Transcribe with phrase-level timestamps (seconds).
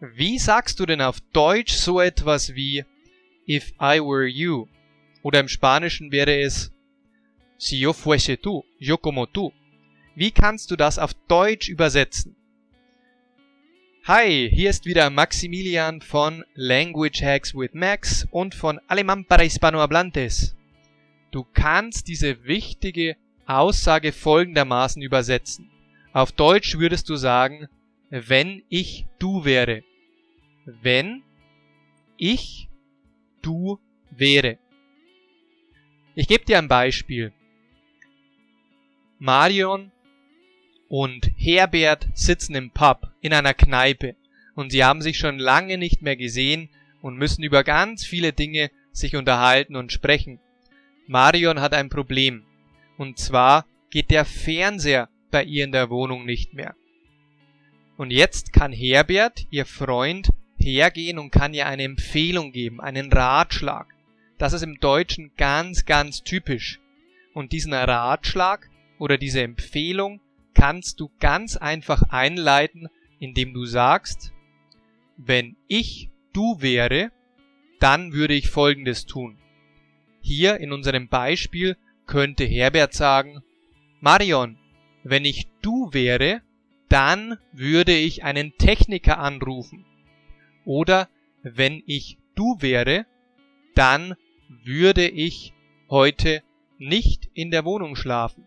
[0.00, 2.84] Wie sagst du denn auf Deutsch so etwas wie
[3.48, 4.68] If I were you?
[5.22, 6.70] Oder im Spanischen wäre es
[7.56, 9.52] Si yo fuese tú, yo como tú.
[10.14, 12.36] Wie kannst du das auf Deutsch übersetzen?
[14.04, 20.54] Hi, hier ist wieder Maximilian von Language Hacks with Max und von Alemán para Hispanohablantes.
[21.30, 23.16] Du kannst diese wichtige
[23.46, 25.70] Aussage folgendermaßen übersetzen.
[26.12, 27.68] Auf Deutsch würdest du sagen,
[28.10, 29.82] wenn ich du wäre.
[30.64, 31.22] Wenn
[32.16, 32.68] ich
[33.42, 33.78] du
[34.10, 34.58] wäre.
[36.14, 37.32] Ich gebe dir ein Beispiel.
[39.18, 39.92] Marion
[40.88, 44.14] und Herbert sitzen im Pub in einer Kneipe
[44.54, 46.68] und sie haben sich schon lange nicht mehr gesehen
[47.02, 50.40] und müssen über ganz viele Dinge sich unterhalten und sprechen.
[51.06, 52.44] Marion hat ein Problem.
[52.96, 56.74] Und zwar geht der Fernseher bei ihr in der Wohnung nicht mehr.
[57.96, 63.86] Und jetzt kann Herbert, ihr Freund, hergehen und kann ihr eine Empfehlung geben, einen Ratschlag.
[64.38, 66.80] Das ist im Deutschen ganz, ganz typisch.
[67.32, 70.20] Und diesen Ratschlag oder diese Empfehlung
[70.54, 74.32] kannst du ganz einfach einleiten, indem du sagst,
[75.16, 77.12] wenn ich du wäre,
[77.80, 79.38] dann würde ich Folgendes tun.
[80.20, 83.42] Hier in unserem Beispiel könnte Herbert sagen,
[84.00, 84.58] Marion,
[85.02, 86.42] wenn ich du wäre,
[86.88, 89.84] dann würde ich einen Techniker anrufen.
[90.64, 91.08] Oder
[91.42, 93.06] wenn ich du wäre,
[93.74, 94.14] dann
[94.64, 95.52] würde ich
[95.88, 96.42] heute
[96.78, 98.44] nicht in der Wohnung schlafen.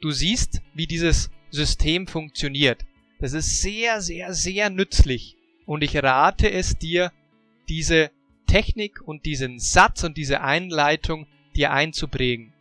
[0.00, 2.84] Du siehst, wie dieses System funktioniert.
[3.20, 5.36] Das ist sehr, sehr, sehr nützlich.
[5.66, 7.12] Und ich rate es dir,
[7.68, 8.10] diese
[8.46, 12.52] Technik und diesen Satz und diese Einleitung dir einzuprägen.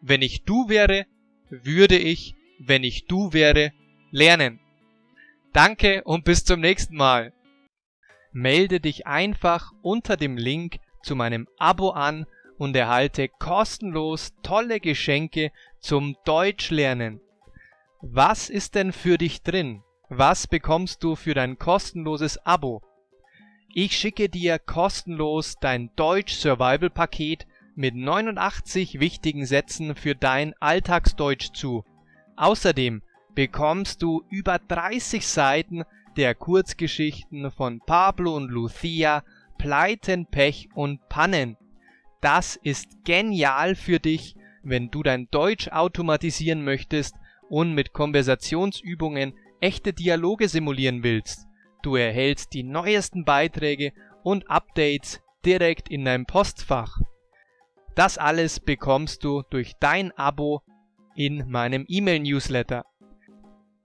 [0.00, 1.06] Wenn ich du wäre,
[1.50, 3.72] würde ich, wenn ich du wäre,
[4.16, 4.60] lernen.
[5.52, 7.34] Danke und bis zum nächsten Mal.
[8.32, 15.52] Melde dich einfach unter dem Link zu meinem Abo an und erhalte kostenlos tolle Geschenke
[15.80, 17.20] zum Deutschlernen.
[18.00, 19.82] Was ist denn für dich drin?
[20.08, 22.80] Was bekommst du für dein kostenloses Abo?
[23.74, 31.52] Ich schicke dir kostenlos dein Deutsch Survival Paket mit 89 wichtigen Sätzen für dein Alltagsdeutsch
[31.52, 31.84] zu.
[32.36, 33.02] Außerdem
[33.36, 35.84] bekommst du über 30 Seiten
[36.16, 39.22] der Kurzgeschichten von Pablo und Lucia,
[39.58, 41.56] Pleiten, Pech und Pannen.
[42.20, 47.14] Das ist genial für dich, wenn du dein Deutsch automatisieren möchtest
[47.48, 51.46] und mit Konversationsübungen echte Dialoge simulieren willst.
[51.82, 53.92] Du erhältst die neuesten Beiträge
[54.24, 56.98] und Updates direkt in dein Postfach.
[57.94, 60.62] Das alles bekommst du durch dein Abo
[61.14, 62.84] in meinem E-Mail-Newsletter.